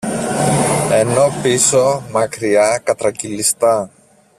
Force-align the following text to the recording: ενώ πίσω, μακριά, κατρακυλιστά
ενώ 0.93 1.31
πίσω, 1.43 2.03
μακριά, 2.11 2.81
κατρακυλιστά 2.83 3.89